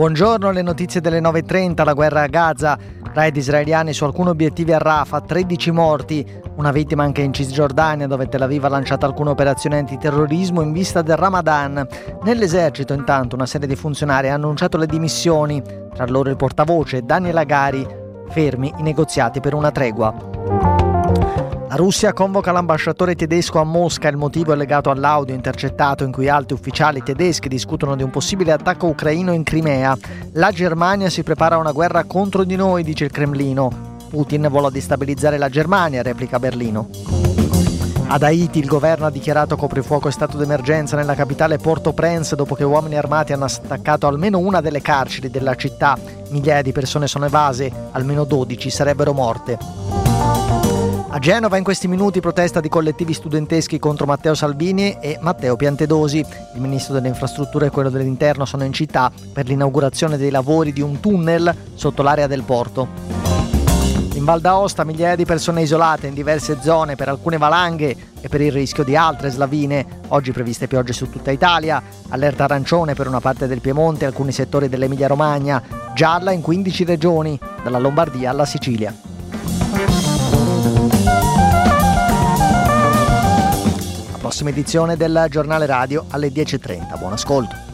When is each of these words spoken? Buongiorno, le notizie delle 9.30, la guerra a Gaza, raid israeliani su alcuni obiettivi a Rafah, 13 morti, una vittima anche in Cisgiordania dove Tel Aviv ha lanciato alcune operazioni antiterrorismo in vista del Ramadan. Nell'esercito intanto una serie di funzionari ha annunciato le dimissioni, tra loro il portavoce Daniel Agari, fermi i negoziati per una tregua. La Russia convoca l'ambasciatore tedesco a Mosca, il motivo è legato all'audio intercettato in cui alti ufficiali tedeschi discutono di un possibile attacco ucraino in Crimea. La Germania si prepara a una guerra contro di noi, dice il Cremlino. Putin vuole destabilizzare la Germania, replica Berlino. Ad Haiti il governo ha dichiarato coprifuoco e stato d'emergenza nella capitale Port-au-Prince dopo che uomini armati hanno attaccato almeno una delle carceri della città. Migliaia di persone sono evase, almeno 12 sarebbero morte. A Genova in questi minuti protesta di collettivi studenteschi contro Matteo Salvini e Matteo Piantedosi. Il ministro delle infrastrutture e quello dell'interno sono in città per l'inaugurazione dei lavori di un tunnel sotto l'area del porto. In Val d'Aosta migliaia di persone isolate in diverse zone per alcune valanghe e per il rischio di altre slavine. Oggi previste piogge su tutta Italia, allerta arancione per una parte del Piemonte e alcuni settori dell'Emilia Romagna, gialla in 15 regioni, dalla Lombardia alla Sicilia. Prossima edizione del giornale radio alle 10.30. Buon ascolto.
Buongiorno, 0.00 0.50
le 0.50 0.62
notizie 0.62 1.02
delle 1.02 1.20
9.30, 1.20 1.84
la 1.84 1.92
guerra 1.92 2.22
a 2.22 2.26
Gaza, 2.26 2.78
raid 3.12 3.36
israeliani 3.36 3.92
su 3.92 4.04
alcuni 4.04 4.30
obiettivi 4.30 4.72
a 4.72 4.78
Rafah, 4.78 5.20
13 5.20 5.70
morti, 5.72 6.26
una 6.56 6.72
vittima 6.72 7.02
anche 7.02 7.20
in 7.20 7.34
Cisgiordania 7.34 8.06
dove 8.06 8.26
Tel 8.26 8.40
Aviv 8.40 8.64
ha 8.64 8.70
lanciato 8.70 9.04
alcune 9.04 9.28
operazioni 9.28 9.76
antiterrorismo 9.76 10.62
in 10.62 10.72
vista 10.72 11.02
del 11.02 11.18
Ramadan. 11.18 11.86
Nell'esercito 12.22 12.94
intanto 12.94 13.36
una 13.36 13.44
serie 13.44 13.68
di 13.68 13.76
funzionari 13.76 14.30
ha 14.30 14.34
annunciato 14.34 14.78
le 14.78 14.86
dimissioni, 14.86 15.62
tra 15.92 16.06
loro 16.06 16.30
il 16.30 16.36
portavoce 16.36 17.02
Daniel 17.02 17.36
Agari, 17.36 17.86
fermi 18.30 18.72
i 18.78 18.82
negoziati 18.82 19.40
per 19.40 19.52
una 19.52 19.70
tregua. 19.70 20.79
La 21.70 21.76
Russia 21.76 22.12
convoca 22.12 22.50
l'ambasciatore 22.50 23.14
tedesco 23.14 23.60
a 23.60 23.64
Mosca, 23.64 24.08
il 24.08 24.16
motivo 24.16 24.52
è 24.52 24.56
legato 24.56 24.90
all'audio 24.90 25.36
intercettato 25.36 26.02
in 26.02 26.10
cui 26.10 26.28
alti 26.28 26.52
ufficiali 26.52 27.00
tedeschi 27.00 27.48
discutono 27.48 27.94
di 27.94 28.02
un 28.02 28.10
possibile 28.10 28.50
attacco 28.50 28.88
ucraino 28.88 29.32
in 29.32 29.44
Crimea. 29.44 29.96
La 30.32 30.50
Germania 30.50 31.08
si 31.08 31.22
prepara 31.22 31.54
a 31.54 31.58
una 31.58 31.70
guerra 31.70 32.02
contro 32.02 32.42
di 32.42 32.56
noi, 32.56 32.82
dice 32.82 33.04
il 33.04 33.12
Cremlino. 33.12 33.98
Putin 34.10 34.48
vuole 34.50 34.72
destabilizzare 34.72 35.38
la 35.38 35.48
Germania, 35.48 36.02
replica 36.02 36.40
Berlino. 36.40 36.88
Ad 38.08 38.24
Haiti 38.24 38.58
il 38.58 38.66
governo 38.66 39.06
ha 39.06 39.10
dichiarato 39.12 39.54
coprifuoco 39.54 40.08
e 40.08 40.10
stato 40.10 40.36
d'emergenza 40.36 40.96
nella 40.96 41.14
capitale 41.14 41.58
Port-au-Prince 41.58 42.34
dopo 42.34 42.56
che 42.56 42.64
uomini 42.64 42.96
armati 42.96 43.32
hanno 43.32 43.44
attaccato 43.44 44.08
almeno 44.08 44.38
una 44.38 44.60
delle 44.60 44.82
carceri 44.82 45.30
della 45.30 45.54
città. 45.54 45.96
Migliaia 46.30 46.62
di 46.62 46.72
persone 46.72 47.06
sono 47.06 47.26
evase, 47.26 47.70
almeno 47.92 48.24
12 48.24 48.70
sarebbero 48.70 49.12
morte. 49.12 49.89
A 51.12 51.18
Genova 51.18 51.56
in 51.56 51.64
questi 51.64 51.86
minuti 51.86 52.20
protesta 52.20 52.60
di 52.60 52.68
collettivi 52.68 53.12
studenteschi 53.12 53.78
contro 53.78 54.06
Matteo 54.06 54.34
Salvini 54.34 54.96
e 55.00 55.18
Matteo 55.20 55.54
Piantedosi. 55.56 56.24
Il 56.54 56.60
ministro 56.60 56.94
delle 56.94 57.08
infrastrutture 57.08 57.66
e 57.66 57.70
quello 57.70 57.90
dell'interno 57.90 58.44
sono 58.44 58.64
in 58.64 58.72
città 58.72 59.12
per 59.32 59.46
l'inaugurazione 59.46 60.16
dei 60.16 60.30
lavori 60.30 60.72
di 60.72 60.80
un 60.80 60.98
tunnel 61.00 61.54
sotto 61.74 62.02
l'area 62.02 62.26
del 62.26 62.42
porto. 62.42 62.88
In 64.14 64.24
Val 64.24 64.40
d'Aosta 64.40 64.84
migliaia 64.84 65.16
di 65.16 65.24
persone 65.24 65.62
isolate 65.62 66.06
in 66.06 66.14
diverse 66.14 66.58
zone 66.60 66.94
per 66.96 67.08
alcune 67.08 67.38
valanghe 67.38 67.96
e 68.20 68.28
per 68.28 68.40
il 68.40 68.52
rischio 68.52 68.84
di 68.84 68.96
altre 68.96 69.30
slavine. 69.30 70.00
Oggi 70.08 70.32
previste 70.32 70.68
piogge 70.68 70.92
su 70.92 71.08
tutta 71.10 71.30
Italia, 71.30 71.82
allerta 72.08 72.44
arancione 72.44 72.94
per 72.94 73.06
una 73.06 73.20
parte 73.20 73.46
del 73.46 73.60
Piemonte 73.60 74.04
e 74.04 74.08
alcuni 74.08 74.32
settori 74.32 74.68
dell'Emilia 74.68 75.06
Romagna, 75.06 75.62
gialla 75.94 76.32
in 76.32 76.40
15 76.40 76.84
regioni, 76.84 77.38
dalla 77.62 77.78
Lombardia 77.78 78.30
alla 78.30 78.44
Sicilia. 78.44 78.94
Prossima 84.40 84.50
edizione 84.50 84.96
del 84.96 85.26
giornale 85.28 85.66
radio 85.66 86.06
alle 86.08 86.28
10.30. 86.28 86.98
Buon 86.98 87.12
ascolto. 87.12 87.69